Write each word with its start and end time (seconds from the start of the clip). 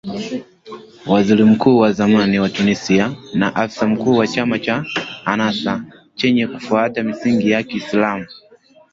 Waziri 1.07 1.43
Mkuu 1.43 1.77
wa 1.79 1.91
zamani 1.91 2.39
wa 2.39 2.49
Tunisia 2.49 3.15
na 3.33 3.55
afisa 3.55 3.87
mkuu 3.87 4.17
wa 4.17 4.27
chama 4.27 4.59
cha 4.59 4.85
Ennahdha 5.33 5.83
chenye 6.15 6.47
kufuata 6.47 7.03
misingi 7.03 7.51
ya 7.51 7.61
kiislam. 7.69 8.19